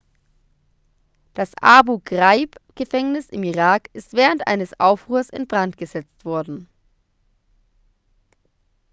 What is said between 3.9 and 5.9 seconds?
ist während eines aufruhrs in brand